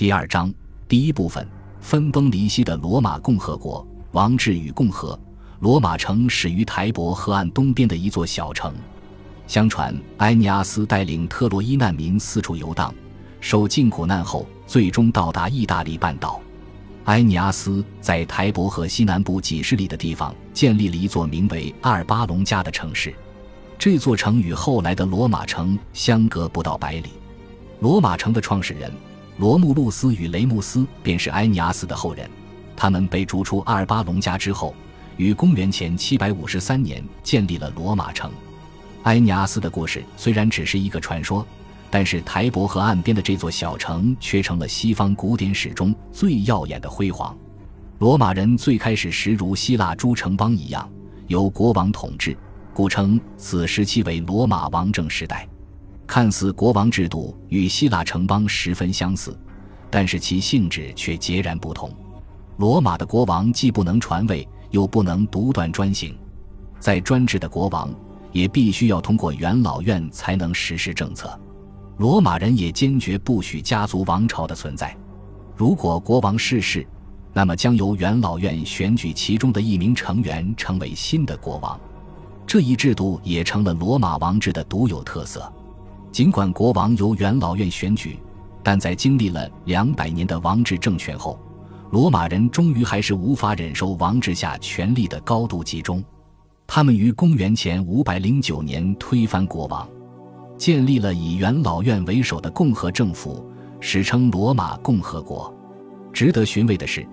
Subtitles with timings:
[0.00, 0.50] 第二章
[0.88, 1.46] 第一部分：
[1.78, 5.20] 分崩离析的罗马共和国王制与共和。
[5.58, 8.74] 罗马城始于台伯河岸东边的一座小城。
[9.46, 12.94] 相传，埃尼阿斯带领特洛伊难民四处游荡，
[13.42, 16.40] 受尽苦难后，最终到达意大利半岛。
[17.04, 23.14] 埃尼阿斯在台伯河西南部几十里的地方建立了一座名为阿尔巴隆加的城市。
[23.78, 27.10] 这座城与后来的罗马城相隔不到百里。
[27.80, 28.90] 罗马城的创始人
[29.40, 32.28] 罗慕路斯与雷穆斯便是埃尼阿斯的后人。
[32.76, 34.74] 他们被逐出阿尔巴隆加之后。
[35.16, 38.30] 于公元前七百五十三年建立了罗马城。
[39.02, 41.46] 埃尼阿斯的故事虽然只是一个传说，
[41.90, 47.36] 但是台伯河岸边的这座小城却成了西方古典史中最耀眼的辉煌。
[47.98, 50.90] 罗马人最开始时如希腊诸城邦一样，
[51.26, 52.34] 由国王统治，
[52.72, 55.46] 故称此时期为罗马王政时代。
[56.12, 59.38] 看似国王制度与希腊城邦十分相似，
[59.88, 61.88] 但是其性质却截然不同。
[62.56, 64.46] 罗马的国王既不能传位。
[64.70, 66.16] 又不能独断专行，
[66.78, 67.92] 在专制的国王
[68.30, 71.28] 也必须要通过元老院才能实施政策。
[71.98, 74.96] 罗马人也坚决不许家族王朝的存在。
[75.56, 76.86] 如果国王逝世，
[77.32, 81.78] 那么将由元老院选举其中的一名成员成为新的国王。
[82.46, 85.52] 这一制度也成了罗马王制的独有特色。
[86.12, 88.18] 尽管国王由元老院选举，
[88.62, 91.38] 但在经历了两百年的王制政权后。
[91.90, 96.04] 罗马人终于还是无法忍受王制下权力的高度集中，
[96.64, 99.88] 他们于公元前五百零九年推翻国王，
[100.56, 103.44] 建立了以元老院为首的共和政府，
[103.80, 105.52] 史称罗马共和国。
[106.12, 107.04] 值得寻味的是，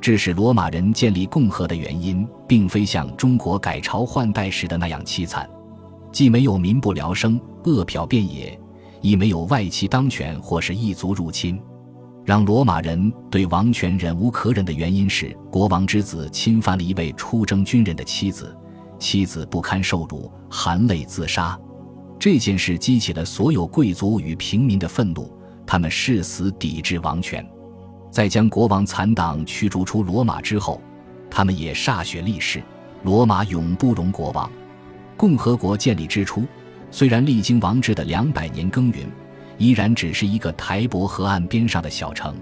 [0.00, 5.46] 致使罗马人建立共和的原因，并非像中国改朝换代时的那样凄惨，
[6.12, 8.58] 既没有民不聊生、饿殍遍野，
[9.00, 11.58] 亦没有外戚当权或是异族入侵。
[12.24, 18.56] 让罗马人对王权忍无可忍的原因是，国王之子侵犯了一位出征军人的妻子，
[18.98, 21.58] 妻子不堪受辱，含泪自杀。
[22.20, 25.36] 这件事激起了所有贵族与平民的愤怒，
[25.66, 27.44] 他们誓死抵制王权。
[28.12, 30.80] 在将国王残党驱逐出罗马之后，
[31.28, 32.62] 他们也歃血立誓：
[33.02, 34.48] 罗马永不容国王。
[35.22, 36.44] 共和国建立之初，
[36.90, 39.06] 虽然历经王制的两百年耕耘。
[39.56, 42.34] 依然只是一个台伯河岸边上的小城。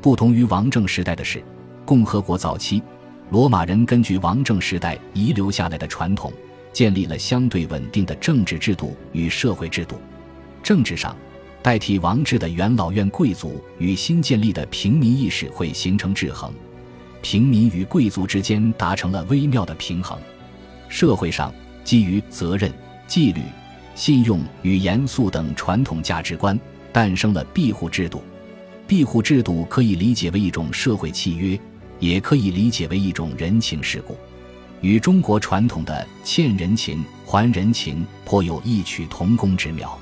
[0.00, 1.44] 不同于王政时代的是，
[1.84, 2.82] 共和国早期，
[3.28, 6.32] 罗马人根据王政时代遗留下来的传统，
[6.72, 9.96] 建立了相对稳定的政治制度与社会制度。
[10.62, 11.14] 政治上，
[11.60, 16.50] 代替王制的元老院贵族与新建立的平民议事会形成制衡，
[17.20, 20.18] 平民与贵族之间达成了微妙的平衡。
[20.88, 21.52] 社会上，
[21.86, 22.70] 基于责任、
[23.06, 23.40] 纪律。
[23.94, 26.58] 信用与严肃等传统价值观，
[26.92, 28.22] 诞生了庇护制度。
[28.86, 31.58] 庇护制度可以理解为一种社会契约，
[31.98, 34.14] 也可以理解为一种人情世故，
[34.82, 39.96] 与中国传统的欠人情还人情颇有异曲同工之妙。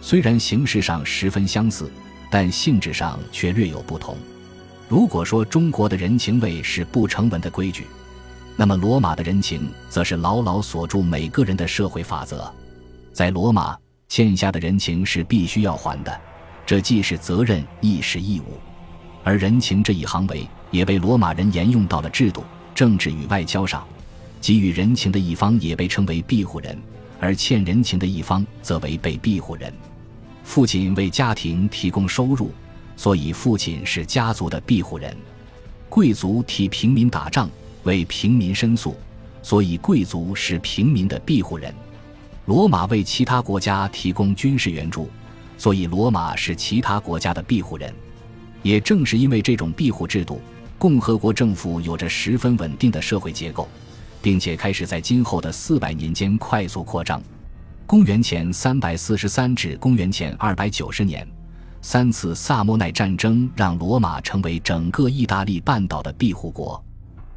[0.00, 1.90] 虽然形式上十分相似，
[2.30, 4.16] 但性质上却略有不同。
[4.88, 7.84] 如果说中国的人情味是不成文的规矩，
[8.56, 12.52] 那么罗马的人情则是牢牢锁住每个人的社会法则。
[13.12, 13.76] 在罗马，
[14.08, 16.20] 欠下的人情是必须要还的，
[16.64, 18.58] 这既是责任，亦是义务。
[19.22, 22.42] 而人情这一行为，也被罗马人沿用到了制度、
[22.74, 23.86] 政治与外交上。
[24.40, 26.80] 给予人情的一方也被称为庇护人，
[27.18, 29.72] 而欠人情的一方则为被庇护人。
[30.44, 32.52] 父亲为家庭提供收入，
[32.96, 35.16] 所以父亲是家族的庇护人。
[35.88, 37.50] 贵族替平民打仗，
[37.86, 38.94] 为平民申诉，
[39.42, 41.74] 所以贵族是平民的庇护人。
[42.44, 45.08] 罗马为其他国家提供军事援助，
[45.56, 47.92] 所以罗马是其他国家的庇护人。
[48.62, 50.40] 也正是因为这种庇护制度，
[50.78, 53.68] 共和国政府有着十分稳定的社会结构，
[54.20, 57.22] 并且开始在今后的四百年间快速扩张。
[57.86, 61.26] 公元前三百四十三至公元前二百九十年，
[61.80, 66.82] 三次萨莫奈战争让罗马成为整个意大利半岛的庇护国。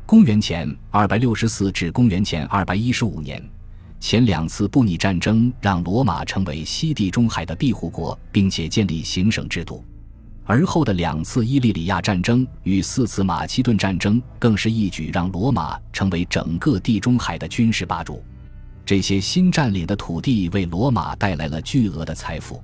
[0.09, 3.39] 公元前二百六十四至公元前二百一十五年。
[3.99, 9.83] 前两次布匿战争让罗马成为西地中海的庇护国，并且建立行省制度；
[10.45, 18.23] 而后的两次伊利里亚战争与四次马其顿战争更是一举让罗马成为整个地中海的军事霸主。
[18.83, 22.63] 这些新占领的土地为罗马带来了巨额的财富，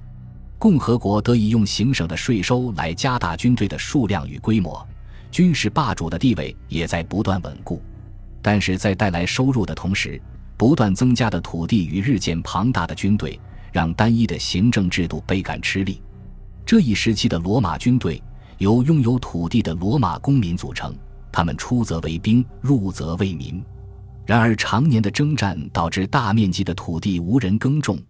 [0.58, 4.84] 共和国得以用行省的税收来加大军队的数量与规模，
[5.36, 7.82] 军事霸主的地位也在不断稳固。
[8.42, 10.18] 但是在带来收入的同时，
[10.56, 13.38] 不断增加的土地与日渐庞大的军队，
[13.74, 16.02] 让单一的行政制度倍感吃力。
[16.66, 18.24] 这一时期的罗马军队
[18.60, 20.96] 由拥有土地的罗马公民组成，
[21.34, 23.62] 他们出则为兵，入则为民。
[24.26, 28.02] 然而，常年的征战导致大面积的土地无人耕种，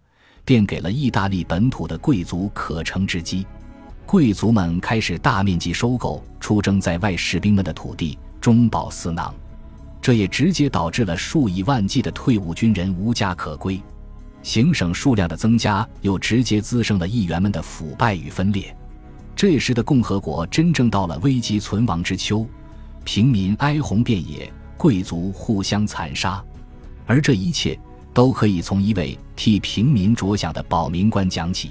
[0.44, 3.44] 便给了意大利本土的贵族可乘之机。
[4.06, 9.34] 贵族们开始大面积收购出征在外士兵们的土地，中饱私囊。
[10.00, 13.82] 这也直接导致了数以万计的退伍军人无家可归。
[14.44, 18.74] 行省数量的增加，又直接滋生了议员们的腐败与分裂。
[19.34, 22.46] 这时的共和国真正到了危急存亡之秋，
[23.02, 24.50] 平民哀鸿遍野。
[24.78, 26.44] 贵族互相残杀，
[27.06, 27.76] 而这一切
[28.12, 31.70] 都可以从一位替平民着想的保民官讲起。